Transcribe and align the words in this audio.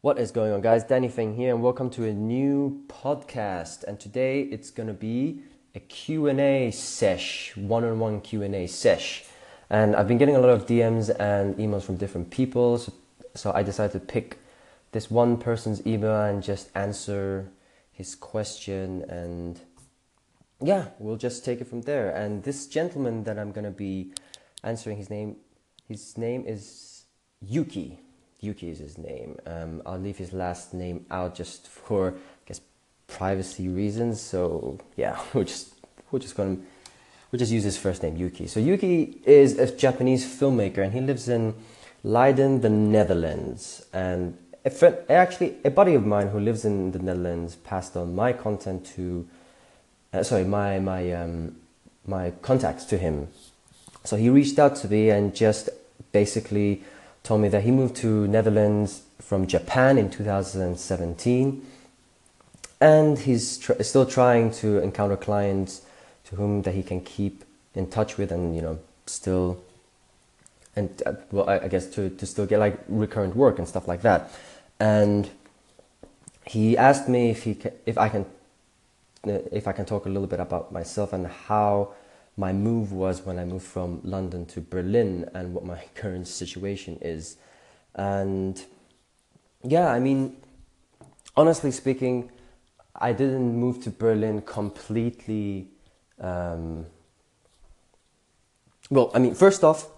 What 0.00 0.20
is 0.20 0.30
going 0.30 0.52
on, 0.52 0.60
guys? 0.60 0.84
Danny 0.84 1.08
Feng 1.08 1.34
here, 1.34 1.52
and 1.52 1.60
welcome 1.60 1.90
to 1.90 2.04
a 2.06 2.12
new 2.12 2.84
podcast. 2.86 3.82
And 3.82 3.98
today 3.98 4.42
it's 4.42 4.70
gonna 4.70 4.92
be 4.92 5.42
a 5.74 5.80
Q&A 5.80 6.70
sesh, 6.70 7.56
one-on-one 7.56 8.20
Q&A 8.20 8.68
sesh. 8.68 9.24
And 9.68 9.96
I've 9.96 10.06
been 10.06 10.16
getting 10.16 10.36
a 10.36 10.38
lot 10.38 10.50
of 10.50 10.66
DMs 10.66 11.10
and 11.18 11.56
emails 11.56 11.82
from 11.82 11.96
different 11.96 12.30
people, 12.30 12.78
so, 12.78 12.92
so 13.34 13.52
I 13.52 13.64
decided 13.64 13.90
to 13.94 13.98
pick 13.98 14.38
this 14.92 15.10
one 15.10 15.36
person's 15.36 15.84
email 15.84 16.14
and 16.14 16.44
just 16.44 16.70
answer 16.76 17.50
his 17.90 18.14
question 18.14 19.02
and 19.08 19.60
yeah, 20.62 20.90
we'll 21.00 21.16
just 21.16 21.44
take 21.44 21.60
it 21.60 21.66
from 21.66 21.82
there. 21.82 22.08
And 22.08 22.44
this 22.44 22.68
gentleman 22.68 23.24
that 23.24 23.36
I'm 23.36 23.50
gonna 23.50 23.72
be 23.72 24.12
answering 24.62 24.96
his 24.96 25.10
name, 25.10 25.38
his 25.88 26.16
name 26.16 26.44
is 26.46 27.06
Yuki. 27.40 27.98
Yuki 28.40 28.70
is 28.70 28.78
his 28.78 28.98
name. 28.98 29.36
Um, 29.46 29.82
I'll 29.84 29.98
leave 29.98 30.18
his 30.18 30.32
last 30.32 30.72
name 30.72 31.06
out 31.10 31.34
just 31.34 31.66
for, 31.66 32.10
I 32.10 32.42
guess, 32.46 32.60
privacy 33.06 33.68
reasons. 33.68 34.20
So 34.20 34.78
yeah, 34.96 35.20
we're 35.34 35.44
just 35.44 35.74
we're 36.10 36.20
just 36.20 36.36
gonna 36.36 36.58
we'll 37.30 37.38
just 37.38 37.52
use 37.52 37.64
his 37.64 37.76
first 37.76 38.02
name, 38.02 38.16
Yuki. 38.16 38.46
So 38.46 38.60
Yuki 38.60 39.20
is 39.24 39.58
a 39.58 39.74
Japanese 39.74 40.24
filmmaker, 40.24 40.78
and 40.78 40.92
he 40.92 41.00
lives 41.00 41.28
in 41.28 41.54
Leiden, 42.04 42.60
the 42.60 42.70
Netherlands. 42.70 43.84
And 43.92 44.38
a 44.64 44.70
friend, 44.70 44.96
actually, 45.08 45.56
a 45.64 45.70
buddy 45.70 45.94
of 45.94 46.06
mine 46.06 46.28
who 46.28 46.38
lives 46.38 46.64
in 46.64 46.92
the 46.92 46.98
Netherlands 46.98 47.56
passed 47.56 47.96
on 47.96 48.14
my 48.14 48.32
content 48.32 48.86
to, 48.94 49.26
uh, 50.12 50.22
sorry, 50.22 50.44
my 50.44 50.78
my 50.78 51.12
um, 51.12 51.56
my 52.06 52.30
contacts 52.42 52.84
to 52.86 52.98
him. 52.98 53.28
So 54.04 54.16
he 54.16 54.30
reached 54.30 54.58
out 54.58 54.76
to 54.76 54.88
me 54.88 55.10
and 55.10 55.34
just 55.34 55.68
basically 56.12 56.82
told 57.28 57.42
me 57.42 57.48
that 57.48 57.62
he 57.62 57.70
moved 57.70 57.94
to 57.94 58.26
Netherlands 58.26 59.02
from 59.20 59.46
Japan 59.46 59.98
in 59.98 60.08
2017, 60.08 61.62
and 62.80 63.18
he's 63.18 63.58
tr- 63.58 63.82
still 63.82 64.06
trying 64.06 64.50
to 64.50 64.78
encounter 64.78 65.14
clients 65.14 65.82
to 66.24 66.36
whom 66.36 66.62
that 66.62 66.72
he 66.72 66.82
can 66.82 67.02
keep 67.02 67.44
in 67.74 67.86
touch 67.90 68.16
with, 68.16 68.32
and 68.32 68.56
you 68.56 68.62
know, 68.62 68.78
still, 69.04 69.62
and 70.74 71.02
uh, 71.04 71.12
well, 71.30 71.46
I, 71.50 71.58
I 71.58 71.68
guess 71.68 71.86
to 71.96 72.08
to 72.08 72.24
still 72.24 72.46
get 72.46 72.60
like 72.60 72.78
recurrent 72.88 73.36
work 73.36 73.58
and 73.58 73.68
stuff 73.68 73.86
like 73.86 74.00
that, 74.00 74.30
and 74.80 75.28
he 76.46 76.78
asked 76.78 77.10
me 77.10 77.28
if 77.28 77.42
he 77.42 77.56
ca- 77.56 77.76
if 77.84 77.98
I 77.98 78.08
can 78.08 78.24
uh, 79.26 79.40
if 79.52 79.68
I 79.68 79.72
can 79.72 79.84
talk 79.84 80.06
a 80.06 80.08
little 80.08 80.28
bit 80.28 80.40
about 80.40 80.72
myself 80.72 81.12
and 81.12 81.26
how 81.26 81.92
my 82.38 82.52
move 82.52 82.92
was 82.92 83.26
when 83.26 83.38
I 83.38 83.44
moved 83.44 83.66
from 83.66 84.00
London 84.04 84.46
to 84.46 84.60
Berlin 84.60 85.28
and 85.34 85.52
what 85.52 85.64
my 85.64 85.82
current 85.94 86.28
situation 86.28 86.96
is. 87.02 87.36
And 87.96 88.64
yeah, 89.64 89.88
I 89.88 89.98
mean, 89.98 90.36
honestly 91.36 91.72
speaking, 91.72 92.30
I 92.94 93.12
didn't 93.12 93.56
move 93.56 93.82
to 93.84 93.90
Berlin 93.90 94.42
completely. 94.42 95.68
Um, 96.20 96.86
well, 98.88 99.10
I 99.14 99.18
mean, 99.18 99.34
first 99.34 99.64
off, 99.64 99.88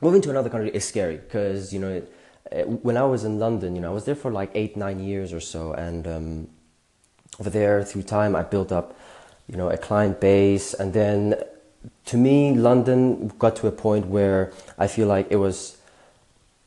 moving 0.00 0.22
to 0.22 0.30
another 0.30 0.48
country 0.48 0.70
is 0.70 0.86
scary 0.86 1.18
because, 1.18 1.74
you 1.74 1.78
know, 1.78 2.02
uh, 2.50 2.62
when 2.62 2.96
I 2.96 3.04
was 3.04 3.24
in 3.24 3.38
London, 3.38 3.76
you 3.76 3.82
know, 3.82 3.90
I 3.90 3.94
was 3.94 4.06
there 4.06 4.14
for 4.14 4.30
like 4.30 4.50
eight, 4.54 4.76
nine 4.78 4.98
years 4.98 5.32
or 5.32 5.40
so. 5.40 5.72
And 5.72 6.06
um, 6.06 6.48
over 7.38 7.50
there, 7.50 7.82
through 7.84 8.02
time, 8.02 8.34
I 8.34 8.42
built 8.42 8.72
up 8.72 8.96
you 9.48 9.56
know, 9.56 9.70
a 9.70 9.76
client 9.76 10.20
base. 10.20 10.74
And 10.74 10.92
then 10.92 11.34
to 12.06 12.16
me, 12.16 12.54
London 12.54 13.28
got 13.38 13.56
to 13.56 13.66
a 13.66 13.72
point 13.72 14.06
where 14.06 14.52
I 14.78 14.86
feel 14.86 15.06
like 15.06 15.26
it 15.30 15.36
was 15.36 15.78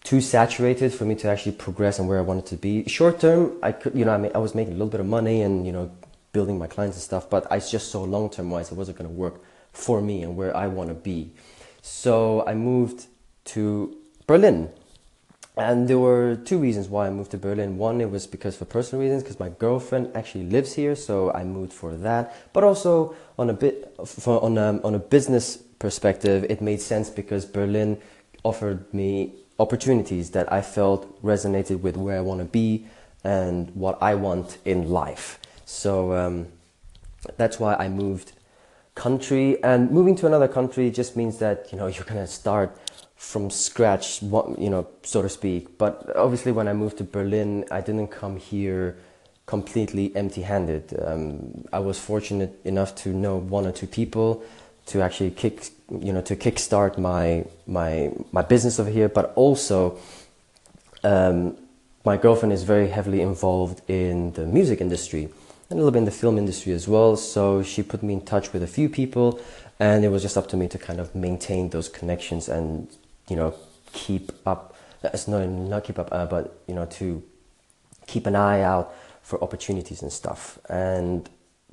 too 0.04 0.22
saturated 0.22 0.94
for 0.94 1.06
me 1.06 1.16
to 1.16 1.28
actually 1.28 1.52
progress 1.52 2.00
and 2.00 2.08
where 2.08 2.18
I 2.18 2.22
wanted 2.22 2.46
to 2.48 2.56
be. 2.58 2.88
Short 2.88 3.20
term, 3.20 3.58
I 3.62 3.72
could, 3.74 3.94
you 3.94 4.06
know, 4.06 4.12
I 4.12 4.18
mean, 4.18 4.32
I 4.34 4.38
was 4.38 4.56
making 4.56 4.74
a 4.74 4.78
little 4.78 4.88
bit 4.88 5.00
of 5.02 5.06
money 5.06 5.42
and, 5.42 5.66
you 5.66 5.74
know, 5.74 5.92
building 6.32 6.58
my 6.58 6.68
clients 6.68 6.96
and 6.98 7.04
stuff, 7.04 7.30
but 7.30 7.52
I 7.52 7.60
just 7.60 7.92
saw 7.92 8.04
long 8.04 8.30
term 8.30 8.50
wise 8.50 8.72
it 8.72 8.76
wasn't 8.76 8.98
going 8.98 9.10
to 9.10 9.16
work 9.16 9.42
for 9.74 10.02
me 10.02 10.24
and 10.24 10.38
where 10.38 10.56
I 10.56 10.68
want 10.68 10.90
to 10.90 10.96
be. 10.96 11.32
So 11.82 12.46
I 12.46 12.54
moved 12.54 13.08
to 13.46 13.96
Berlin 14.28 14.70
and 15.58 15.88
there 15.88 15.98
were 15.98 16.36
two 16.36 16.60
reasons 16.60 16.88
why 16.88 17.08
I 17.08 17.10
moved 17.10 17.32
to 17.32 17.38
Berlin. 17.38 17.78
One, 17.78 18.00
it 18.00 18.12
was 18.12 18.28
because 18.28 18.56
for 18.56 18.66
personal 18.66 19.02
reasons, 19.02 19.24
because 19.24 19.40
my 19.40 19.50
girlfriend 19.50 20.12
actually 20.16 20.46
lives 20.46 20.74
here, 20.74 20.96
so 20.96 21.32
I 21.34 21.44
moved 21.44 21.74
for 21.74 21.96
that. 21.98 22.36
But 22.54 22.64
also 22.64 23.16
on 23.40 23.50
a 23.50 23.54
bit, 23.54 23.96
for, 24.06 24.44
on 24.44 24.58
a, 24.58 24.80
on 24.84 24.94
a 24.96 25.00
business 25.00 25.58
perspective, 25.58 26.46
it 26.50 26.62
made 26.62 26.82
sense 26.82 27.10
because 27.10 27.46
Berlin 27.46 28.00
offered 28.44 28.94
me 28.94 29.34
opportunities 29.60 30.32
that 30.32 30.52
I 30.52 30.62
felt 30.62 31.22
resonated 31.24 31.82
with 31.82 31.98
where 31.98 32.18
I 32.18 32.22
want 32.22 32.40
to 32.40 32.46
be 32.46 32.86
and 33.24 33.70
what 33.76 34.02
I 34.02 34.16
want 34.16 34.58
in 34.64 34.90
life. 34.90 35.40
So 35.66 36.14
um, 36.14 36.48
that's 37.38 37.60
why 37.60 37.76
I 37.76 37.90
moved 37.90 38.34
country. 38.96 39.62
And 39.64 39.92
moving 39.92 40.16
to 40.18 40.28
another 40.28 40.48
country 40.48 40.90
just 40.92 41.16
means 41.16 41.38
that 41.40 41.72
you 41.72 41.78
know 41.78 41.88
you're 41.88 42.06
gonna 42.06 42.28
start 42.28 42.78
from 43.18 43.50
scratch, 43.50 44.22
you 44.22 44.70
know, 44.70 44.88
so 45.04 45.22
to 45.22 45.30
speak. 45.30 45.78
But 45.78 46.16
obviously, 46.16 46.52
when 46.52 46.68
I 46.68 46.74
moved 46.74 47.00
to 47.00 47.04
Berlin, 47.04 47.66
I 47.72 47.82
didn't 47.82 48.08
come 48.08 48.38
here 48.38 48.96
completely 49.48 50.16
empty-handed. 50.16 50.94
Um, 51.04 51.66
I 51.74 51.80
was 51.80 52.00
fortunate 52.00 52.60
enough 52.64 52.96
to 53.04 53.10
know 53.10 53.38
one 53.38 53.66
or 53.66 53.72
two 53.72 53.88
people 53.88 54.44
to 54.88 55.02
actually 55.02 55.32
kick, 55.32 55.70
you 55.90 56.14
know, 56.14 56.22
to 56.22 56.36
kickstart 56.36 56.98
my 56.98 57.46
my 57.66 58.12
my 58.32 58.44
business 58.44 58.80
over 58.80 58.90
here. 58.90 59.10
But 59.10 59.34
also, 59.36 59.98
um, 61.04 61.58
my 62.06 62.18
girlfriend 62.18 62.54
is 62.54 62.64
very 62.64 62.88
heavily 62.90 63.22
involved 63.22 63.82
in 63.90 64.34
the 64.34 64.46
music 64.46 64.80
industry 64.80 65.30
and 65.70 65.74
a 65.74 65.84
little 65.84 65.92
bit 65.92 66.00
in 66.00 66.06
the 66.06 66.12
film 66.12 66.38
industry 66.38 66.72
as 66.72 66.88
well. 66.88 67.18
So 67.18 67.64
she 67.64 67.84
put 67.84 68.04
me 68.04 68.14
in 68.14 68.22
touch 68.22 68.54
with 68.54 68.64
a 68.64 68.68
few 68.68 68.90
people, 68.90 69.40
and 69.80 70.06
it 70.06 70.10
was 70.10 70.22
just 70.22 70.38
up 70.38 70.48
to 70.50 70.58
me 70.58 70.68
to 70.68 70.78
kind 70.78 71.00
of 71.00 71.16
maintain 71.16 71.70
those 71.70 71.90
connections 71.90 72.48
and 72.48 72.88
you 73.30 73.36
know, 73.36 73.54
keep 73.94 74.32
up, 74.46 74.76
it's 75.04 75.28
not, 75.28 75.48
not 75.48 75.84
keep 75.84 76.00
up, 76.00 76.10
uh, 76.12 76.26
but, 76.26 76.62
you 76.68 76.74
know, 76.74 76.86
to 76.86 77.24
keep 78.08 78.26
an 78.26 78.36
eye 78.36 78.62
out 78.62 78.94
for 79.22 79.42
opportunities 79.44 80.02
and 80.02 80.12
stuff. 80.12 80.58
And 80.70 81.30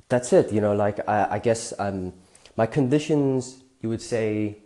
that's 0.09 0.33
it, 0.33 0.51
you 0.51 0.61
know, 0.61 0.73
like, 0.75 1.07
I, 1.07 1.27
I 1.31 1.39
guess 1.39 1.73
um, 1.79 2.13
my 2.57 2.65
conditions, 2.65 3.63
you 3.81 3.89
would 3.89 4.01
say 4.01 4.57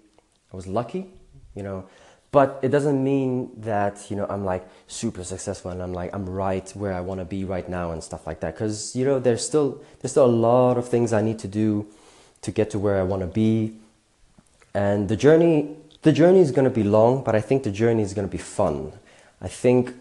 I 0.52 0.56
was 0.56 0.68
lucky, 0.68 1.12
you 1.56 1.64
know, 1.64 1.86
but 2.32 2.60
it 2.62 2.70
doesn't 2.70 3.04
mean 3.04 3.50
that, 3.62 4.10
you 4.12 4.16
know, 4.16 4.28
I'm 4.30 4.46
like 4.46 4.68
super 4.88 5.24
successful 5.24 5.72
and 5.72 5.82
I'm 5.82 5.94
like, 5.94 6.14
I'm 6.14 6.30
right 6.30 6.70
where 6.76 6.94
I 6.94 7.02
want 7.02 7.20
to 7.22 7.26
be 7.26 7.44
right 7.44 7.68
now 7.68 7.92
and 7.92 8.04
stuff 8.04 8.28
like 8.28 8.42
that. 8.42 8.56
Cause, 8.56 8.96
you 8.96 9.04
know, 9.04 9.20
there's 9.20 9.44
still, 9.44 9.82
there's 10.00 10.12
still 10.12 10.26
a 10.26 10.28
lot 10.28 10.78
of 10.78 10.88
things 10.88 11.12
I 11.12 11.24
need 11.24 11.40
to 11.40 11.48
do 11.48 11.88
to 12.42 12.52
get 12.52 12.70
to 12.72 12.80
where 12.80 13.00
I 13.00 13.04
want 13.04 13.22
to 13.22 13.28
be. 13.28 13.78
And 14.76 15.10
the 15.10 15.16
journey 15.16 15.76
the 16.02 16.12
journey 16.12 16.40
is 16.40 16.52
going 16.52 16.66
to 16.66 16.74
be 16.74 16.84
long, 16.84 17.24
but 17.24 17.36
I 17.36 17.42
think 17.42 17.64
the 17.64 17.72
journey 17.72 18.04
is 18.04 18.14
going 18.14 18.28
to 18.28 18.32
be 18.32 18.38
fun. 18.42 18.94
I 19.42 19.48
think 19.48 19.94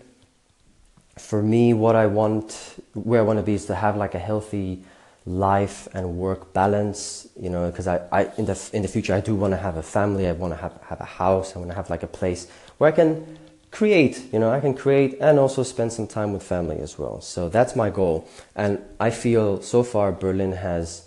for 1.16 1.42
me, 1.42 1.74
what 1.74 1.96
I 1.96 2.06
want, 2.06 2.76
where 2.94 3.20
I 3.20 3.24
want 3.24 3.38
to 3.38 3.42
be, 3.42 3.54
is 3.54 3.66
to 3.66 3.74
have 3.74 3.96
like 3.96 4.14
a 4.14 4.18
healthy 4.18 4.82
life 5.26 5.88
and 5.92 6.16
work 6.16 6.52
balance. 6.52 7.28
You 7.38 7.50
know, 7.50 7.70
because 7.70 7.86
I, 7.86 8.00
I 8.12 8.30
in 8.38 8.46
the 8.46 8.70
in 8.72 8.82
the 8.82 8.88
future, 8.88 9.14
I 9.14 9.20
do 9.20 9.34
want 9.34 9.52
to 9.52 9.58
have 9.58 9.76
a 9.76 9.82
family. 9.82 10.28
I 10.28 10.32
want 10.32 10.52
to 10.52 10.60
have 10.60 10.78
have 10.88 11.00
a 11.00 11.04
house. 11.04 11.56
I 11.56 11.58
want 11.58 11.70
to 11.70 11.76
have 11.76 11.90
like 11.90 12.02
a 12.02 12.08
place 12.08 12.48
where 12.78 12.88
I 12.88 12.92
can 12.92 13.38
create. 13.70 14.32
You 14.32 14.38
know, 14.38 14.50
I 14.50 14.60
can 14.60 14.74
create 14.74 15.18
and 15.20 15.38
also 15.38 15.62
spend 15.62 15.92
some 15.92 16.06
time 16.06 16.32
with 16.32 16.42
family 16.42 16.78
as 16.78 16.98
well. 16.98 17.20
So 17.20 17.48
that's 17.48 17.74
my 17.74 17.90
goal, 17.90 18.28
and 18.54 18.80
I 19.00 19.10
feel 19.10 19.60
so 19.62 19.82
far 19.82 20.12
Berlin 20.12 20.52
has 20.52 21.06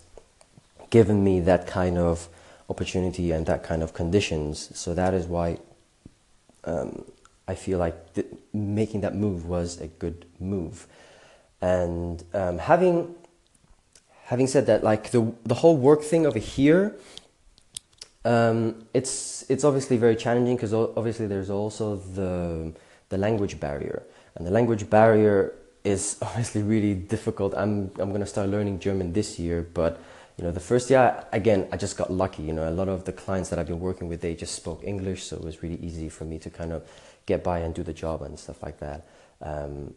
given 0.90 1.23
me 1.23 1.40
that 1.40 1.68
kind 1.68 1.97
of 1.97 2.28
opportunity 2.72 3.32
and 3.32 3.46
that 3.46 3.62
kind 3.64 3.84
of 3.84 3.94
conditions. 3.94 4.72
So 4.74 4.94
that 4.96 5.14
is 5.14 5.26
why 5.28 5.59
um, 6.64 7.06
I 7.48 7.56
feel 7.56 7.78
like 7.86 7.96
th- 8.16 8.28
making 8.54 9.02
that 9.02 9.14
move 9.16 9.46
was 9.46 9.80
a 9.80 9.88
good 9.88 10.26
move. 10.40 10.88
And 11.62 12.23
um, 12.34 12.58
having 12.58 13.16
having 14.32 14.47
said 14.47 14.66
that, 14.68 14.84
like 14.84 15.12
the 15.12 15.22
the 15.52 15.56
whole 15.62 15.78
work 15.78 16.02
thing 16.02 16.26
over 16.26 16.40
here, 16.40 16.96
um, 18.26 18.88
it's 18.94 19.46
it's 19.50 19.64
obviously 19.64 19.97
very 19.97 20.16
challenging 20.16 20.56
because 20.56 20.73
obviously 20.73 21.28
there's 21.28 21.50
also 21.50 21.97
the 21.97 22.73
the 23.09 23.18
language 23.18 23.59
barrier, 23.59 24.02
and 24.35 24.47
the 24.47 24.52
language 24.52 24.90
barrier 24.90 25.53
is 25.84 26.18
obviously 26.28 26.64
really 26.64 26.96
difficult. 26.96 27.53
I'm 27.56 27.91
I'm 28.00 28.12
gonna 28.12 28.32
start 28.35 28.50
learning 28.50 28.79
German 28.79 29.14
this 29.14 29.38
year, 29.38 29.68
but 29.73 30.00
you 30.41 30.47
know, 30.47 30.52
the 30.52 30.59
first 30.59 30.90
year, 30.90 31.23
again, 31.32 31.67
I 31.72 31.78
just 31.78 31.96
got 31.96 32.11
lucky. 32.11 32.41
You 32.41 32.53
know, 32.53 32.67
a 32.67 32.72
lot 32.72 32.90
of 32.90 33.05
the 33.05 33.14
clients 33.14 33.49
that 33.49 33.59
I've 33.59 33.67
been 33.67 33.79
working 33.79 34.09
with, 34.09 34.22
they 34.22 34.34
just 34.34 34.55
spoke 34.55 34.84
English, 34.84 35.22
so 35.23 35.35
it 35.35 35.43
was 35.43 35.61
really 35.61 35.76
easy 35.76 36.09
for 36.09 36.26
me 36.26 36.40
to 36.40 36.49
kind 36.49 36.73
of 36.73 36.84
get 37.28 37.43
by 37.43 37.59
and 37.59 37.76
do 37.76 37.84
the 37.84 37.93
job 37.93 38.23
and 38.23 38.40
stuff 38.40 38.64
like 38.64 38.79
that. 38.79 39.08
Um, 39.40 39.93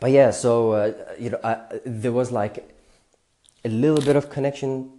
but 0.00 0.10
yeah, 0.10 0.32
so 0.32 0.72
uh, 0.72 0.92
you 1.16 1.30
know, 1.30 1.38
I, 1.44 1.60
there 1.86 2.10
was 2.10 2.32
like 2.32 2.76
a 3.64 3.68
little 3.68 4.04
bit 4.04 4.16
of 4.16 4.30
connection 4.30 4.90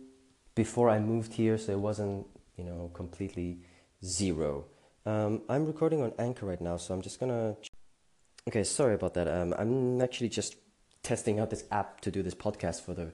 before 0.56 0.90
I 0.90 1.00
moved 1.00 1.34
here, 1.34 1.58
so 1.58 1.74
it 1.74 1.80
wasn't 1.80 2.26
you 2.56 2.64
know 2.64 2.92
completely 2.94 3.60
zero. 4.04 4.64
Um, 5.06 5.42
I'm 5.50 5.66
recording 5.66 6.02
on 6.02 6.14
Anchor 6.18 6.46
right 6.46 6.62
now, 6.62 6.78
so 6.78 6.94
I'm 6.94 7.02
just 7.02 7.20
gonna. 7.20 7.58
Okay, 8.48 8.64
sorry 8.64 8.96
about 8.96 9.14
that. 9.16 9.28
Um, 9.28 9.54
I'm 9.58 10.02
actually 10.02 10.30
just 10.30 10.56
testing 11.04 11.38
out 11.42 11.50
this 11.50 11.66
app 11.70 12.00
to 12.02 12.12
do 12.12 12.24
this 12.24 12.34
podcast 12.34 12.82
for 12.82 12.94
the 12.94 13.12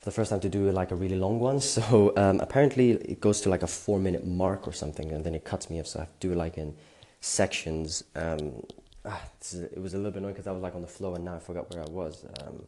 for 0.00 0.06
the 0.06 0.10
first 0.10 0.30
time 0.30 0.40
to 0.40 0.48
do 0.48 0.70
like 0.70 0.90
a 0.90 0.96
really 0.96 1.16
long 1.16 1.38
one. 1.38 1.60
So 1.76 2.12
um, 2.16 2.40
apparently 2.40 2.92
it 2.92 3.20
goes 3.20 3.40
to 3.42 3.50
like 3.50 3.62
a 3.62 3.66
four 3.66 3.98
minute 3.98 4.26
mark 4.26 4.66
or 4.66 4.72
something, 4.72 5.12
and 5.12 5.24
then 5.24 5.34
it 5.34 5.44
cuts 5.44 5.70
me 5.70 5.80
off. 5.80 5.86
So 5.86 6.00
I 6.00 6.02
have 6.02 6.18
to 6.18 6.28
do 6.28 6.34
like 6.34 6.58
in 6.58 6.74
sections. 7.20 8.04
Um, 8.14 8.62
ah, 9.04 9.22
is, 9.40 9.54
it 9.54 9.80
was 9.80 9.94
a 9.94 9.96
little 9.96 10.12
bit 10.12 10.18
annoying 10.18 10.34
because 10.34 10.46
I 10.46 10.52
was 10.52 10.62
like 10.62 10.74
on 10.74 10.82
the 10.82 10.88
flow, 10.88 11.14
and 11.14 11.24
now 11.24 11.36
I 11.36 11.38
forgot 11.38 11.72
where 11.74 11.82
I 11.82 11.90
was. 11.90 12.24
Um, 12.42 12.66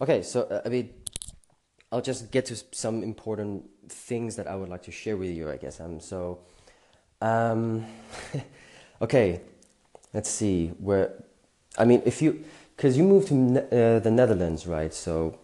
okay, 0.00 0.22
so 0.22 0.42
uh, 0.42 0.62
I 0.64 0.68
mean, 0.68 0.90
I'll 1.90 2.02
just 2.02 2.30
get 2.30 2.46
to 2.46 2.56
some 2.72 3.02
important 3.02 3.68
things 3.88 4.36
that 4.36 4.46
I 4.46 4.56
would 4.56 4.68
like 4.68 4.82
to 4.84 4.90
share 4.90 5.16
with 5.16 5.30
you. 5.30 5.50
I 5.50 5.56
guess. 5.56 5.80
Um, 5.80 6.00
so, 6.00 6.40
um, 7.20 7.86
okay 9.02 9.40
let's 10.14 10.30
see 10.30 10.68
where 10.78 11.12
i 11.76 11.84
mean 11.84 12.00
if 12.06 12.22
you 12.22 12.44
because 12.76 12.96
you 12.96 13.02
moved 13.02 13.28
to 13.28 13.34
uh, 13.34 13.98
the 13.98 14.10
netherlands 14.10 14.66
right 14.66 14.94
so 14.94 15.38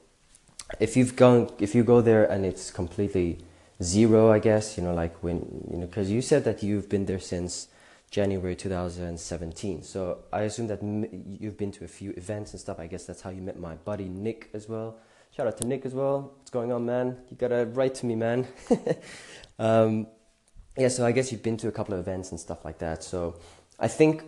if 0.80 0.96
you've 0.96 1.16
gone 1.16 1.50
if 1.58 1.74
you 1.74 1.82
go 1.82 2.00
there 2.00 2.24
and 2.24 2.44
it's 2.44 2.70
completely 2.70 3.38
zero 3.82 4.30
i 4.30 4.38
guess 4.38 4.76
you 4.76 4.82
know 4.82 4.92
like 4.92 5.22
when 5.22 5.36
you 5.70 5.78
know 5.78 5.86
because 5.86 6.10
you 6.10 6.20
said 6.20 6.44
that 6.44 6.62
you've 6.62 6.88
been 6.88 7.06
there 7.06 7.18
since 7.18 7.68
january 8.10 8.56
2017 8.56 9.82
so 9.82 10.18
i 10.32 10.42
assume 10.42 10.66
that 10.66 10.80
you've 11.40 11.56
been 11.56 11.72
to 11.72 11.84
a 11.84 11.88
few 11.88 12.10
events 12.12 12.52
and 12.52 12.60
stuff. 12.60 12.78
I 12.78 12.86
guess 12.86 13.04
that's 13.04 13.22
how 13.22 13.30
you 13.30 13.42
met 13.42 13.58
my 13.58 13.74
buddy 13.76 14.08
nick 14.08 14.50
as 14.54 14.68
well. 14.68 14.96
Shout 15.36 15.46
out 15.46 15.58
to 15.58 15.66
nick 15.66 15.84
as 15.84 15.94
well. 15.94 16.32
What's 16.38 16.50
going 16.50 16.72
on 16.72 16.86
man? 16.86 17.18
You 17.28 17.36
gotta 17.36 17.66
write 17.66 17.94
to 17.96 18.06
me 18.06 18.14
man. 18.14 18.46
Um, 19.60 20.06
yeah 20.76 20.86
so 20.86 21.04
i 21.04 21.10
guess 21.10 21.32
you've 21.32 21.42
been 21.42 21.56
to 21.56 21.66
a 21.66 21.72
couple 21.72 21.92
of 21.92 21.98
events 21.98 22.30
and 22.30 22.38
stuff 22.38 22.64
like 22.64 22.78
that. 22.78 23.02
So 23.02 23.40
i 23.80 23.88
think 23.88 24.22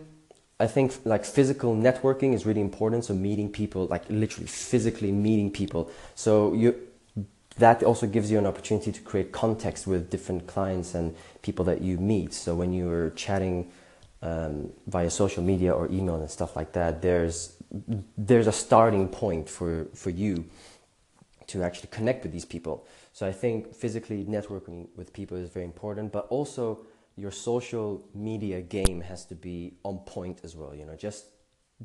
I 0.61 0.67
think 0.67 0.93
like 1.05 1.25
physical 1.25 1.75
networking 1.75 2.33
is 2.33 2.45
really 2.45 2.61
important. 2.61 3.05
So 3.05 3.13
meeting 3.15 3.51
people, 3.51 3.87
like 3.87 4.03
literally 4.09 4.47
physically 4.47 5.11
meeting 5.11 5.49
people. 5.51 5.89
So 6.15 6.53
you 6.53 6.75
that 7.57 7.83
also 7.83 8.07
gives 8.07 8.31
you 8.31 8.37
an 8.37 8.45
opportunity 8.45 8.91
to 8.91 9.01
create 9.01 9.31
context 9.31 9.85
with 9.85 10.09
different 10.09 10.47
clients 10.47 10.95
and 10.95 11.15
people 11.41 11.65
that 11.65 11.81
you 11.81 11.97
meet. 11.97 12.33
So 12.33 12.55
when 12.55 12.71
you're 12.73 13.09
chatting 13.11 13.71
um, 14.21 14.71
via 14.87 15.09
social 15.09 15.43
media 15.43 15.73
or 15.73 15.87
email 15.87 16.15
and 16.15 16.29
stuff 16.29 16.55
like 16.55 16.71
that, 16.73 17.01
there's 17.01 17.55
there's 18.17 18.47
a 18.47 18.51
starting 18.51 19.07
point 19.07 19.49
for 19.49 19.87
for 19.95 20.11
you 20.11 20.45
to 21.47 21.63
actually 21.63 21.89
connect 21.89 22.23
with 22.23 22.31
these 22.31 22.45
people. 22.45 22.85
So 23.13 23.27
I 23.27 23.31
think 23.31 23.73
physically 23.73 24.23
networking 24.25 24.87
with 24.95 25.11
people 25.11 25.37
is 25.37 25.49
very 25.49 25.65
important, 25.65 26.11
but 26.11 26.27
also 26.29 26.85
your 27.15 27.31
social 27.31 28.03
media 28.13 28.61
game 28.61 29.01
has 29.01 29.25
to 29.25 29.35
be 29.35 29.73
on 29.83 29.99
point 29.99 30.39
as 30.43 30.55
well. 30.55 30.73
You 30.73 30.85
know, 30.85 30.95
just 30.95 31.25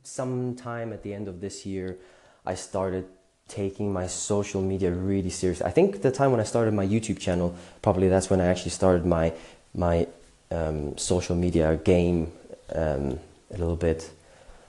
sometime 0.03 0.93
at 0.93 1.03
the 1.03 1.13
end 1.13 1.29
of 1.29 1.41
this 1.41 1.67
year, 1.67 1.99
I 2.45 2.55
started 2.55 3.07
taking 3.49 3.93
my 3.93 4.07
social 4.07 4.61
media 4.61 4.91
really 4.91 5.31
seriously. 5.31 5.67
I 5.67 5.71
think 5.71 6.03
the 6.03 6.11
time 6.11 6.31
when 6.31 6.41
I 6.41 6.45
started 6.45 6.75
my 6.75 6.87
YouTube 6.87 7.19
channel, 7.19 7.55
probably 7.83 8.09
that's 8.09 8.31
when 8.31 8.41
I 8.41 8.47
actually 8.47 8.73
started 8.73 9.07
my 9.07 9.33
my 9.75 10.07
um, 10.51 10.97
social 10.97 11.37
media 11.37 11.77
game 11.77 12.33
um, 12.75 13.19
a 13.53 13.59
little 13.59 13.77
bit 13.77 14.11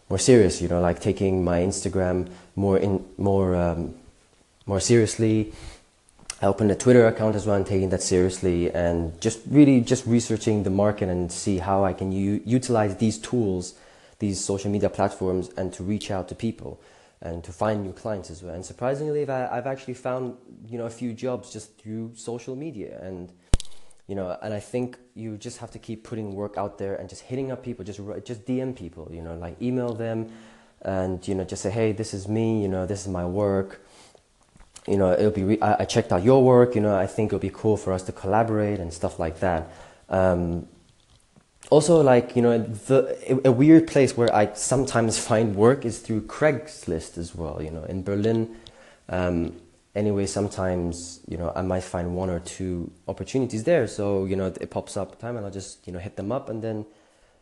more 0.09 0.19
serious. 0.19 0.61
You 0.61 0.67
know, 0.67 0.81
like 0.81 0.99
taking 0.99 1.43
my 1.43 1.61
Instagram 1.61 2.29
more 2.55 2.77
in 2.77 3.05
more 3.17 3.55
um, 3.55 3.95
more 4.65 4.79
seriously 4.79 5.53
I 6.39 6.45
opened 6.45 6.69
a 6.69 6.75
Twitter 6.75 7.07
account 7.07 7.35
as 7.35 7.47
well 7.47 7.55
and 7.55 7.65
taking 7.65 7.89
that 7.89 8.03
seriously 8.03 8.71
and 8.71 9.19
just 9.19 9.39
really 9.49 9.81
just 9.81 10.05
researching 10.05 10.61
the 10.61 10.69
market 10.69 11.09
and 11.09 11.31
see 11.31 11.57
how 11.57 11.83
I 11.83 11.93
can 11.93 12.11
u- 12.11 12.41
utilize 12.45 12.97
these 12.97 13.17
tools, 13.17 13.73
these 14.19 14.43
social 14.43 14.69
media 14.69 14.89
platforms 14.89 15.49
and 15.57 15.73
to 15.73 15.83
reach 15.83 16.11
out 16.11 16.27
to 16.27 16.35
people 16.35 16.79
and 17.21 17.43
to 17.43 17.51
find 17.51 17.81
new 17.81 17.91
clients 17.91 18.29
as 18.29 18.43
well. 18.43 18.53
And 18.53 18.63
surprisingly, 18.63 19.27
I've 19.27 19.65
actually 19.65 19.95
found, 19.95 20.37
you 20.69 20.77
know, 20.77 20.85
a 20.85 20.91
few 20.91 21.11
jobs 21.11 21.51
just 21.51 21.75
through 21.79 22.11
social 22.13 22.55
media 22.55 22.99
and, 23.01 23.33
you 24.05 24.13
know, 24.13 24.37
and 24.43 24.53
I 24.53 24.59
think 24.59 24.99
you 25.15 25.37
just 25.37 25.57
have 25.57 25.71
to 25.71 25.79
keep 25.79 26.03
putting 26.03 26.35
work 26.35 26.55
out 26.55 26.77
there 26.77 26.97
and 26.97 27.09
just 27.09 27.23
hitting 27.23 27.51
up 27.51 27.63
people, 27.63 27.83
just, 27.83 27.99
just 28.23 28.45
DM 28.45 28.75
people, 28.75 29.09
you 29.11 29.23
know, 29.23 29.33
like 29.33 29.59
email 29.59 29.95
them 29.95 30.31
and, 30.83 31.27
you 31.27 31.33
know, 31.33 31.43
just 31.43 31.63
say, 31.63 31.71
hey, 31.71 31.93
this 31.93 32.13
is 32.13 32.27
me, 32.27 32.61
you 32.61 32.67
know, 32.67 32.85
this 32.85 33.01
is 33.01 33.07
my 33.07 33.25
work 33.25 33.81
you 34.87 34.97
know, 34.97 35.11
it'll 35.11 35.31
be. 35.31 35.61
I, 35.61 35.81
I, 35.81 35.85
checked 35.85 36.11
out 36.11 36.23
your 36.23 36.43
work. 36.43 36.75
You 36.75 36.81
know, 36.81 36.95
I 36.95 37.07
think 37.07 37.29
it'll 37.29 37.39
be 37.39 37.51
cool 37.53 37.77
for 37.77 37.91
us 37.91 38.03
to 38.03 38.11
collaborate 38.11 38.79
and 38.79 38.93
stuff 38.93 39.19
like 39.19 39.39
that. 39.41 39.69
Um, 40.09 40.67
also, 41.69 42.01
like 42.01 42.35
you 42.35 42.41
know, 42.41 42.57
the 42.57 43.41
a 43.45 43.51
weird 43.51 43.87
place 43.87 44.15
where 44.15 44.33
I 44.33 44.53
sometimes 44.53 45.19
find 45.29 45.55
work 45.55 45.85
is 45.85 45.99
through 45.99 46.21
Craigslist 46.21 47.17
as 47.17 47.35
well. 47.35 47.61
You 47.61 47.71
know, 47.71 47.83
in 47.83 48.03
Berlin. 48.03 48.55
Um, 49.09 49.53
anyway, 49.95 50.25
sometimes 50.25 51.19
you 51.27 51.37
know 51.37 51.51
I 51.55 51.61
might 51.61 51.83
find 51.83 52.15
one 52.15 52.29
or 52.29 52.39
two 52.39 52.91
opportunities 53.07 53.65
there. 53.65 53.87
So 53.87 54.25
you 54.25 54.37
know, 54.37 54.47
it 54.47 54.69
pops 54.69 54.95
up 54.95 55.19
time, 55.19 55.35
and 55.35 55.45
I'll 55.45 55.51
just 55.51 55.85
you 55.85 55.91
know 55.91 55.99
hit 55.99 56.15
them 56.15 56.31
up, 56.31 56.47
and 56.47 56.63
then 56.63 56.85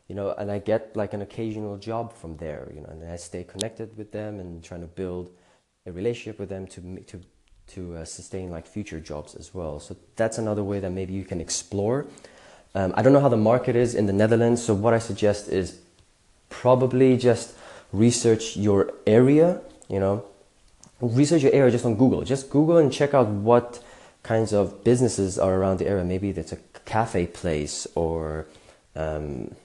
you 0.07 0.15
know, 0.15 0.31
and 0.31 0.51
I 0.51 0.57
get 0.57 0.95
like 0.95 1.13
an 1.13 1.21
occasional 1.21 1.77
job 1.77 2.13
from 2.13 2.38
there. 2.38 2.71
You 2.74 2.81
know, 2.81 2.89
and 2.89 3.06
I 3.12 3.18
stay 3.18 3.44
connected 3.44 3.95
with 3.97 4.12
them 4.12 4.39
and 4.39 4.63
trying 4.63 4.81
to 4.81 4.88
build 4.88 5.30
a 5.86 5.92
relationship 5.92 6.39
with 6.39 6.50
them 6.50 6.65
to 6.68 6.81
to 7.03 7.21
to 7.67 7.97
uh, 7.97 8.06
sustain 8.06 8.50
like 8.50 8.67
future 8.67 9.00
jobs 9.00 9.35
as 9.35 9.53
well. 9.53 9.79
So 9.79 9.95
that's 10.15 10.38
another 10.38 10.63
way 10.63 10.79
that 10.79 10.91
maybe 10.91 11.13
you 11.13 11.23
can 11.23 11.41
explore. 11.41 12.06
Um, 12.73 12.94
I 12.95 13.01
don't 13.01 13.13
know 13.13 13.21
how 13.21 13.29
the 13.29 13.38
market 13.38 13.75
is 13.75 13.95
in 13.95 14.06
the 14.06 14.13
Netherlands, 14.13 14.63
so 14.63 14.73
what 14.73 14.94
I 14.94 15.00
suggest 15.00 15.47
is 15.47 15.79
probably 16.50 17.17
just 17.17 17.56
research 17.91 18.57
your 18.57 18.94
area. 19.07 19.62
You 19.88 20.00
know, 20.00 20.25
research 21.01 21.44
your 21.44 21.53
area 21.53 21.71
just 21.71 21.85
on 21.85 21.95
Google. 21.95 22.21
Just 22.23 22.50
Google 22.50 22.77
and 22.77 22.91
check 22.91 23.13
out 23.13 23.27
what 23.27 23.83
kinds 24.23 24.53
of 24.53 24.83
businesses 24.83 25.39
are 25.39 25.56
around 25.56 25.79
the 25.79 25.88
area. 25.88 26.03
Maybe 26.03 26.29
it's 26.29 26.51
a 26.51 26.57
cafe 26.85 27.27
place 27.27 27.88
or 27.95 28.47
um, 28.95 29.56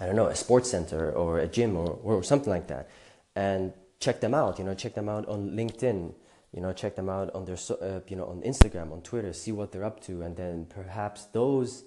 I 0.00 0.06
don't 0.06 0.16
know, 0.16 0.26
a 0.26 0.34
sports 0.34 0.70
center 0.70 1.12
or 1.12 1.38
a 1.38 1.46
gym 1.46 1.76
or, 1.76 1.98
or 2.02 2.22
something 2.22 2.50
like 2.50 2.66
that, 2.68 2.88
and 3.36 3.72
check 4.00 4.20
them 4.20 4.34
out. 4.34 4.58
You 4.58 4.64
know, 4.64 4.74
check 4.74 4.94
them 4.94 5.08
out 5.08 5.26
on 5.28 5.50
LinkedIn 5.50 6.12
you 6.54 6.60
know 6.60 6.72
check 6.72 6.94
them 6.96 7.08
out 7.08 7.34
on 7.34 7.44
their 7.44 7.56
uh, 7.80 8.00
you 8.08 8.16
know 8.16 8.26
on 8.26 8.40
Instagram 8.42 8.92
on 8.92 9.02
Twitter 9.02 9.32
see 9.32 9.52
what 9.52 9.72
they're 9.72 9.84
up 9.84 10.00
to 10.04 10.22
and 10.22 10.36
then 10.36 10.66
perhaps 10.66 11.24
those 11.26 11.84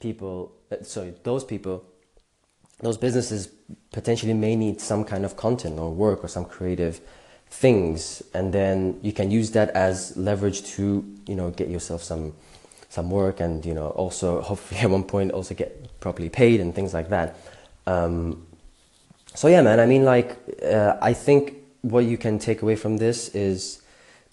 people 0.00 0.52
uh, 0.72 0.82
sorry 0.82 1.14
those 1.22 1.44
people 1.44 1.84
those 2.80 2.96
businesses 2.96 3.48
potentially 3.92 4.34
may 4.34 4.54
need 4.56 4.80
some 4.80 5.04
kind 5.04 5.24
of 5.24 5.36
content 5.36 5.78
or 5.78 5.90
work 5.90 6.24
or 6.24 6.28
some 6.28 6.44
creative 6.44 7.00
things 7.50 8.22
and 8.34 8.52
then 8.52 8.98
you 9.02 9.12
can 9.12 9.30
use 9.30 9.52
that 9.52 9.70
as 9.70 10.16
leverage 10.16 10.64
to 10.64 11.04
you 11.26 11.34
know 11.34 11.50
get 11.50 11.68
yourself 11.68 12.02
some 12.02 12.34
some 12.88 13.10
work 13.10 13.40
and 13.40 13.64
you 13.64 13.74
know 13.74 13.88
also 13.90 14.40
hopefully 14.50 14.80
at 14.80 14.90
one 14.90 15.04
point 15.04 15.32
also 15.32 15.54
get 15.54 16.00
properly 16.00 16.28
paid 16.28 16.60
and 16.60 16.74
things 16.74 16.94
like 16.94 17.08
that. 17.08 17.36
Um, 17.86 18.46
so 19.34 19.46
yeah 19.46 19.62
man 19.62 19.78
i 19.78 19.86
mean 19.86 20.04
like 20.04 20.36
uh, 20.64 20.96
i 21.00 21.12
think 21.12 21.54
what 21.82 22.04
you 22.04 22.18
can 22.18 22.38
take 22.38 22.62
away 22.62 22.74
from 22.74 22.96
this 22.96 23.28
is 23.36 23.82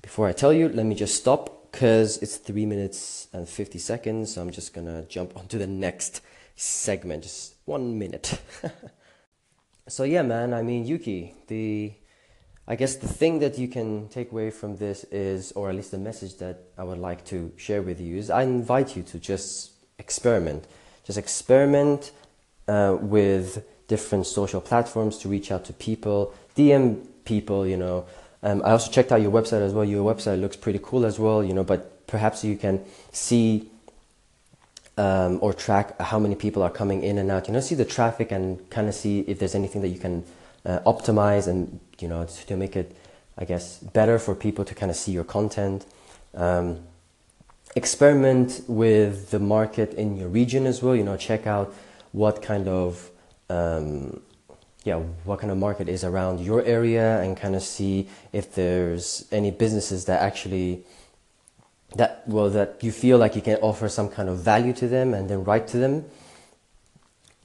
before 0.06 0.28
I 0.28 0.34
tell 0.34 0.54
you, 0.54 0.70
let 0.70 0.86
me 0.86 0.94
just 0.94 1.16
stop 1.16 1.72
because 1.72 2.20
it's 2.20 2.38
3 2.38 2.68
minutes 2.68 3.28
and 3.34 3.50
50 3.50 3.80
seconds. 3.80 4.36
So 4.36 4.42
I'm 4.42 4.52
just 4.52 4.72
to 4.76 5.04
jump 5.10 5.36
onto 5.40 5.58
the 5.58 5.66
next 5.66 6.22
segment. 6.56 7.24
Just 7.24 7.56
one 7.66 7.98
minute. 7.98 8.40
so 9.88 10.04
yeah, 10.04 10.22
man, 10.22 10.54
I 10.54 10.62
mean, 10.62 10.86
Yuki, 10.86 11.34
the 11.48 11.92
I 12.68 12.76
guess 12.76 12.96
the 12.98 13.08
thing 13.08 13.40
that 13.40 13.58
you 13.58 13.68
can 13.68 14.08
take 14.10 14.32
away 14.32 14.52
from 14.52 14.78
this 14.78 15.06
is, 15.06 15.52
or 15.54 15.70
at 15.70 15.76
least 15.76 15.90
the 15.90 15.98
message 15.98 16.36
that 16.38 16.60
I 16.78 16.84
would 16.84 17.00
like 17.00 17.26
to 17.26 17.52
share 17.58 17.82
with 17.82 18.00
you 18.00 18.18
is 18.18 18.30
I 18.30 18.44
invite 18.44 18.96
you 18.96 19.02
to 19.02 19.18
just 19.18 19.72
experiment. 19.98 20.66
Just 21.04 21.18
experiment 21.18 22.12
uh, 22.68 22.96
with 23.02 23.66
different 23.88 24.28
social 24.28 24.62
platforms 24.62 25.18
to 25.20 25.30
reach 25.30 25.52
out 25.52 25.66
to 25.66 25.74
people, 25.74 26.32
DM 26.56 27.08
people, 27.26 27.66
you 27.66 27.78
know, 27.78 28.06
um, 28.46 28.62
I 28.64 28.72
also 28.72 28.92
checked 28.92 29.12
out 29.12 29.22
your 29.22 29.32
website 29.32 29.62
as 29.62 29.74
well. 29.74 29.84
Your 29.84 30.06
website 30.14 30.40
looks 30.40 30.56
pretty 30.56 30.80
cool 30.82 31.04
as 31.04 31.18
well, 31.18 31.44
you 31.44 31.52
know, 31.52 31.64
but 31.64 32.06
perhaps 32.06 32.44
you 32.44 32.56
can 32.56 32.86
see 33.12 33.72
um, 34.98 35.40
or 35.42 35.52
track 35.52 36.00
how 36.00 36.20
many 36.20 36.36
people 36.36 36.62
are 36.62 36.70
coming 36.70 37.02
in 37.02 37.18
and 37.18 37.32
out. 37.32 37.48
You 37.48 37.56
know, 37.56 37.60
see 37.60 37.74
the 37.74 37.86
traffic 37.86 38.32
and 38.32 38.70
kind 38.70 38.88
of 38.88 38.94
see 38.94 39.22
if 39.22 39.40
there's 39.40 39.56
anything 39.56 39.82
that 39.82 39.88
you 39.88 39.98
can 39.98 40.24
uh, 40.64 40.80
optimize 40.86 41.48
and, 41.48 41.80
you 42.00 42.08
know, 42.08 42.24
to, 42.26 42.56
make 42.56 42.76
it, 42.76 42.96
I 43.36 43.46
guess, 43.46 43.80
better 43.80 44.20
for 44.20 44.36
people 44.36 44.64
to 44.64 44.76
kind 44.76 44.92
of 44.92 44.96
see 44.96 45.12
your 45.12 45.24
content. 45.24 45.84
Um, 46.36 46.82
experiment 47.76 48.62
with 48.68 49.32
the 49.32 49.40
market 49.40 49.96
in 49.96 50.18
your 50.18 50.30
region 50.30 50.68
as 50.68 50.84
well, 50.84 50.96
you 50.96 51.04
know, 51.04 51.18
check 51.18 51.48
out 51.48 51.74
what 52.12 52.44
kind 52.44 52.68
of 52.68 53.10
um, 53.50 54.22
yeah, 54.86 54.98
what 55.24 55.40
kind 55.40 55.52
of 55.52 55.58
market 55.58 55.90
is 55.90 56.04
around 56.04 56.40
your 56.40 56.64
area 56.64 57.20
and 57.22 57.36
kind 57.36 57.56
of 57.56 57.64
see 57.64 58.08
if 58.32 58.54
there's 58.54 59.26
any 59.32 59.50
businesses 59.50 60.06
that 60.06 60.22
actually 60.22 60.84
that 61.96 62.24
well 62.28 62.50
that 62.52 62.84
you 62.84 62.92
feel 62.92 63.18
like 63.18 63.36
you 63.36 63.42
can 63.42 63.58
offer 63.58 63.90
some 63.90 64.10
kind 64.10 64.30
of 64.30 64.38
value 64.38 64.74
to 64.74 64.88
them 64.88 65.14
and 65.14 65.28
then 65.28 65.44
write 65.44 65.68
to 65.68 65.78
them 65.78 66.06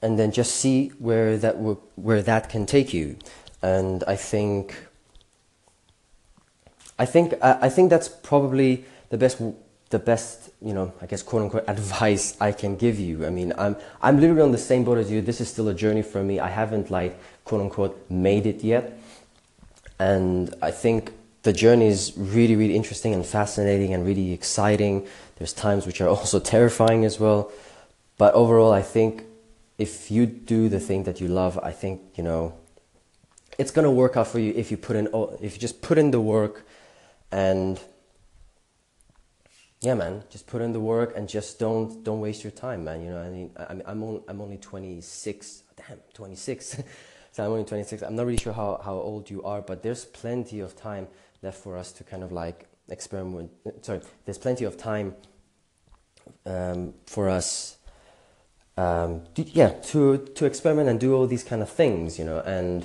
and 0.02 0.18
then 0.18 0.30
just 0.32 0.54
see 0.54 0.88
where 0.98 1.38
that 1.38 1.56
where 1.96 2.22
that 2.22 2.50
can 2.50 2.66
take 2.66 2.92
you. 2.92 3.16
And 3.62 4.04
I 4.06 4.16
think 4.16 4.86
I 6.98 7.06
think 7.06 7.32
I 7.42 7.70
think 7.70 7.88
that's 7.88 8.08
probably 8.08 8.84
the 9.08 9.16
best 9.16 9.40
the 9.90 9.98
best 9.98 10.50
you 10.62 10.72
know 10.72 10.92
I 11.02 11.06
guess 11.06 11.22
quote 11.22 11.42
unquote 11.42 11.64
advice 11.68 12.36
I 12.40 12.52
can 12.52 12.76
give 12.76 12.98
you. 12.98 13.26
I 13.26 13.30
mean 13.30 13.52
I'm 13.58 13.76
I'm 14.00 14.18
literally 14.20 14.42
on 14.42 14.52
the 14.52 14.58
same 14.58 14.84
boat 14.84 14.98
as 14.98 15.10
you. 15.10 15.20
This 15.20 15.40
is 15.40 15.48
still 15.48 15.68
a 15.68 15.74
journey 15.74 16.02
for 16.02 16.22
me. 16.22 16.40
I 16.40 16.48
haven't 16.48 16.90
like 16.90 17.18
quote 17.44 17.60
unquote 17.60 18.06
made 18.08 18.46
it 18.46 18.64
yet, 18.64 18.98
and 19.98 20.54
I 20.62 20.70
think 20.70 21.12
the 21.42 21.52
journey 21.52 21.88
is 21.88 22.12
really 22.16 22.56
really 22.56 22.76
interesting 22.76 23.12
and 23.14 23.26
fascinating 23.26 23.92
and 23.92 24.06
really 24.06 24.32
exciting. 24.32 25.06
There's 25.36 25.52
times 25.52 25.86
which 25.86 26.00
are 26.00 26.08
also 26.16 26.38
terrifying 26.38 27.04
as 27.04 27.18
well, 27.18 27.50
but 28.16 28.32
overall 28.34 28.72
I 28.72 28.82
think 28.82 29.24
if 29.76 30.10
you 30.10 30.26
do 30.26 30.68
the 30.68 30.78
thing 30.78 31.04
that 31.04 31.20
you 31.20 31.28
love, 31.28 31.58
I 31.62 31.72
think 31.72 32.00
you 32.14 32.22
know 32.22 32.54
it's 33.58 33.72
gonna 33.72 33.90
work 33.90 34.16
out 34.16 34.28
for 34.28 34.38
you 34.38 34.52
if 34.54 34.70
you 34.70 34.76
put 34.76 34.94
in 34.94 35.08
if 35.42 35.54
you 35.54 35.58
just 35.58 35.82
put 35.82 35.98
in 35.98 36.12
the 36.12 36.20
work 36.20 36.64
and 37.32 37.80
yeah 39.80 39.94
man. 39.94 40.22
Just 40.30 40.46
put 40.46 40.60
in 40.62 40.72
the 40.72 40.80
work 40.80 41.16
and 41.16 41.28
just 41.28 41.58
don't 41.58 42.02
don't 42.04 42.20
waste 42.20 42.44
your 42.44 42.50
time 42.50 42.84
man. 42.84 43.02
You 43.02 43.10
know 43.10 43.22
i 43.22 43.28
mean 43.28 43.50
I'm 43.56 43.82
i'm 43.86 44.02
only, 44.02 44.22
i'm 44.28 44.40
only 44.40 44.58
26 44.58 45.62
damn 45.76 45.98
26 46.14 46.82
so 47.32 47.44
i'm 47.44 47.50
only 47.50 47.64
26 47.64 48.02
i'm 48.02 48.16
not 48.16 48.26
really 48.26 48.38
sure 48.38 48.52
how, 48.52 48.80
how 48.84 48.94
old 48.94 49.30
you 49.30 49.42
are 49.42 49.62
but 49.62 49.82
there's 49.82 50.04
plenty 50.04 50.60
of 50.60 50.76
time 50.76 51.08
left 51.42 51.58
for 51.62 51.76
us 51.76 51.92
to 51.92 52.04
kind 52.04 52.22
of 52.22 52.32
like 52.32 52.66
experiment 52.88 53.50
sorry 53.82 54.00
there's 54.24 54.38
plenty 54.38 54.64
of 54.64 54.76
time 54.76 55.14
um, 56.46 56.94
for 57.06 57.28
us 57.28 57.78
um, 58.76 59.22
to, 59.34 59.42
yeah 59.42 59.70
to 59.70 60.18
to 60.34 60.44
experiment 60.44 60.88
and 60.88 61.00
do 61.00 61.14
all 61.14 61.26
these 61.26 61.44
kind 61.44 61.62
of 61.62 61.70
things 61.70 62.18
you 62.18 62.24
know 62.24 62.40
and 62.40 62.84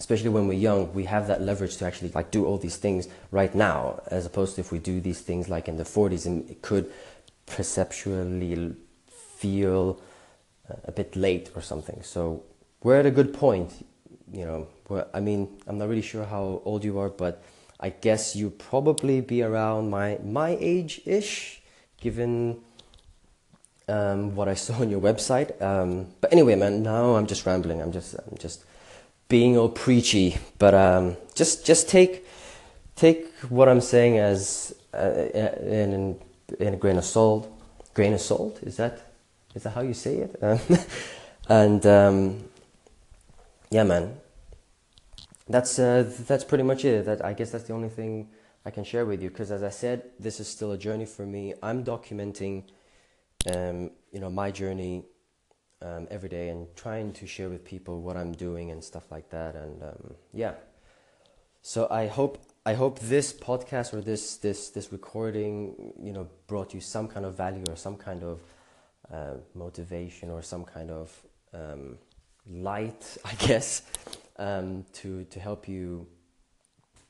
especially 0.00 0.30
when 0.30 0.48
we're 0.48 0.54
young, 0.54 0.92
we 0.94 1.04
have 1.04 1.26
that 1.28 1.42
leverage 1.42 1.76
to 1.76 1.84
actually 1.84 2.10
like 2.14 2.30
do 2.30 2.46
all 2.46 2.56
these 2.56 2.76
things 2.76 3.06
right 3.30 3.54
now, 3.54 4.00
as 4.06 4.24
opposed 4.24 4.54
to 4.54 4.62
if 4.62 4.72
we 4.72 4.78
do 4.78 4.98
these 4.98 5.20
things 5.20 5.48
like 5.48 5.68
in 5.68 5.76
the 5.76 5.84
40s, 5.84 6.24
and 6.24 6.48
it 6.50 6.62
could 6.62 6.90
perceptually 7.44 8.74
feel 9.36 10.00
uh, 10.70 10.74
a 10.84 10.92
bit 10.92 11.14
late 11.14 11.50
or 11.54 11.60
something. 11.60 12.02
So 12.02 12.42
we're 12.82 12.98
at 12.98 13.04
a 13.04 13.10
good 13.10 13.34
point, 13.34 13.86
you 14.32 14.46
know. 14.46 14.66
I 15.14 15.20
mean, 15.20 15.60
I'm 15.66 15.78
not 15.78 15.88
really 15.88 16.02
sure 16.02 16.24
how 16.24 16.62
old 16.64 16.82
you 16.82 16.98
are, 16.98 17.10
but 17.10 17.44
I 17.78 17.90
guess 17.90 18.34
you 18.34 18.50
probably 18.50 19.20
be 19.20 19.42
around 19.42 19.90
my 19.90 20.18
my 20.24 20.56
age 20.58 21.02
ish, 21.04 21.60
given 22.00 22.60
um, 23.86 24.34
what 24.34 24.48
I 24.48 24.54
saw 24.54 24.80
on 24.80 24.88
your 24.88 25.00
website. 25.00 25.60
Um, 25.60 26.06
but 26.22 26.32
anyway, 26.32 26.56
man, 26.56 26.82
now 26.82 27.16
I'm 27.16 27.26
just 27.26 27.44
rambling. 27.44 27.82
I'm 27.82 27.92
just 27.92 28.14
I'm 28.14 28.38
just 28.38 28.64
being 29.30 29.56
all 29.56 29.70
preachy, 29.70 30.36
but 30.58 30.74
um, 30.74 31.16
just 31.34 31.64
just 31.64 31.88
take 31.88 32.26
take 32.96 33.26
what 33.48 33.68
I'm 33.68 33.80
saying 33.80 34.18
as 34.18 34.74
uh, 34.92 35.28
in, 35.62 36.18
in 36.58 36.74
a 36.74 36.76
grain 36.76 36.98
of 36.98 37.04
salt. 37.04 37.48
Grain 37.94 38.12
of 38.12 38.20
salt 38.20 38.58
is 38.62 38.76
that 38.76 39.00
is 39.54 39.62
that 39.62 39.70
how 39.70 39.80
you 39.80 39.94
say 39.94 40.16
it? 40.16 40.36
and 41.48 41.86
um, 41.86 42.44
yeah, 43.70 43.84
man, 43.84 44.16
that's 45.48 45.78
uh, 45.78 46.12
that's 46.26 46.44
pretty 46.44 46.64
much 46.64 46.84
it. 46.84 47.06
That 47.06 47.24
I 47.24 47.32
guess 47.32 47.50
that's 47.52 47.64
the 47.64 47.72
only 47.72 47.88
thing 47.88 48.28
I 48.66 48.70
can 48.70 48.84
share 48.84 49.06
with 49.06 49.22
you. 49.22 49.30
Because 49.30 49.52
as 49.52 49.62
I 49.62 49.70
said, 49.70 50.10
this 50.18 50.40
is 50.40 50.48
still 50.48 50.72
a 50.72 50.78
journey 50.78 51.06
for 51.06 51.24
me. 51.24 51.54
I'm 51.62 51.84
documenting, 51.84 52.64
um, 53.54 53.90
you 54.12 54.20
know, 54.20 54.30
my 54.30 54.50
journey 54.50 55.04
um, 55.82 56.06
every 56.10 56.28
day 56.28 56.48
and 56.48 56.66
trying 56.76 57.12
to 57.12 57.26
share 57.26 57.48
with 57.48 57.64
people 57.64 58.02
what 58.02 58.16
I'm 58.16 58.32
doing 58.32 58.70
and 58.70 58.82
stuff 58.82 59.10
like 59.10 59.30
that. 59.30 59.54
And 59.54 59.82
um, 59.82 60.14
yeah, 60.32 60.54
so 61.62 61.86
I 61.90 62.06
hope 62.06 62.38
I 62.66 62.74
hope 62.74 62.98
this 63.00 63.32
podcast 63.32 63.94
or 63.94 64.00
this 64.00 64.36
this 64.36 64.70
this 64.70 64.92
recording, 64.92 65.92
you 66.02 66.12
know, 66.12 66.28
brought 66.46 66.74
you 66.74 66.80
some 66.80 67.08
kind 67.08 67.24
of 67.24 67.36
value 67.36 67.64
or 67.68 67.76
some 67.76 67.96
kind 67.96 68.22
of 68.22 68.40
uh, 69.12 69.34
motivation 69.54 70.30
or 70.30 70.42
some 70.42 70.64
kind 70.64 70.90
of 70.90 71.26
um, 71.52 71.98
light, 72.46 73.16
I 73.24 73.34
guess, 73.34 73.82
um, 74.38 74.84
to 74.94 75.24
to 75.24 75.40
help 75.40 75.68
you 75.68 76.06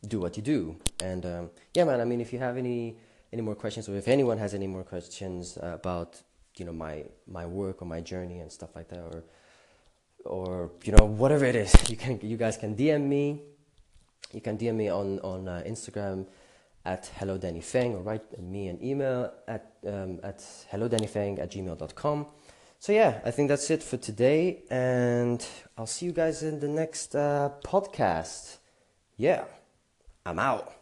do 0.06 0.18
what 0.20 0.36
you 0.36 0.42
do. 0.42 0.76
And 1.02 1.26
um, 1.26 1.50
yeah, 1.74 1.84
man. 1.84 2.00
I 2.00 2.04
mean, 2.04 2.20
if 2.20 2.32
you 2.32 2.38
have 2.38 2.56
any 2.56 2.96
any 3.32 3.42
more 3.42 3.54
questions 3.54 3.88
or 3.88 3.96
if 3.96 4.08
anyone 4.08 4.38
has 4.38 4.54
any 4.54 4.66
more 4.66 4.82
questions 4.82 5.58
about 5.60 6.20
you 6.56 6.64
know 6.64 6.72
my 6.72 7.04
my 7.26 7.46
work 7.46 7.82
or 7.82 7.86
my 7.86 8.00
journey 8.00 8.40
and 8.40 8.50
stuff 8.50 8.70
like 8.74 8.88
that 8.88 9.00
or 9.00 9.24
or 10.24 10.70
you 10.84 10.92
know 10.92 11.04
whatever 11.04 11.44
it 11.44 11.56
is 11.56 11.74
you 11.90 11.96
can 11.96 12.18
you 12.22 12.36
guys 12.36 12.56
can 12.56 12.74
dm 12.74 13.02
me. 13.02 13.42
You 14.32 14.40
can 14.40 14.56
dm 14.58 14.74
me 14.74 14.88
on 14.88 15.18
on 15.20 15.48
uh, 15.48 15.62
instagram 15.66 16.26
at 16.84 17.10
hello 17.18 17.36
danny 17.36 17.60
fang 17.60 17.94
or 17.94 18.00
write 18.00 18.40
me 18.40 18.68
an 18.68 18.78
email 18.82 19.32
at 19.46 19.72
um, 19.86 20.20
at 20.22 20.42
hello 20.70 20.88
danny 20.88 21.06
fang 21.06 21.38
at 21.38 21.50
gmail.com 21.50 22.26
so 22.78 22.92
yeah 22.92 23.20
i 23.24 23.30
think 23.30 23.48
that's 23.48 23.70
it 23.70 23.82
for 23.82 23.96
today 23.96 24.62
and 24.70 25.46
i'll 25.76 25.86
see 25.86 26.06
you 26.06 26.12
guys 26.12 26.42
in 26.42 26.60
the 26.60 26.68
next 26.68 27.14
uh, 27.14 27.50
podcast. 27.64 28.58
Yeah 29.16 29.44
i'm 30.24 30.38
out 30.38 30.79